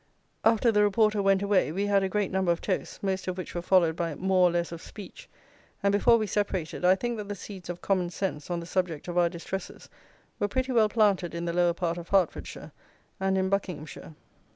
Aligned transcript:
After 0.43 0.71
the 0.71 0.81
reporter 0.81 1.21
went 1.21 1.43
away, 1.43 1.71
we 1.71 1.85
had 1.85 2.01
a 2.01 2.09
great 2.09 2.31
number 2.31 2.51
of 2.51 2.59
toasts, 2.59 3.03
most 3.03 3.27
of 3.27 3.37
which 3.37 3.53
were 3.53 3.61
followed 3.61 3.95
by 3.95 4.15
more 4.15 4.49
or 4.49 4.51
less 4.51 4.71
of 4.71 4.81
speech; 4.81 5.29
and, 5.83 5.91
before 5.91 6.17
we 6.17 6.25
separated, 6.25 6.83
I 6.83 6.95
think 6.95 7.17
that 7.17 7.29
the 7.29 7.35
seeds 7.35 7.69
of 7.69 7.83
common 7.83 8.09
sense, 8.09 8.49
on 8.49 8.59
the 8.59 8.65
subject 8.65 9.07
of 9.07 9.19
our 9.19 9.29
distresses, 9.29 9.89
were 10.39 10.47
pretty 10.47 10.71
well 10.71 10.89
planted 10.89 11.35
in 11.35 11.45
the 11.45 11.53
lower 11.53 11.73
part 11.75 11.99
of 11.99 12.09
Hertfordshire, 12.09 12.71
and 13.19 13.37
in 13.37 13.47
Buckinghamshire. 13.47 14.15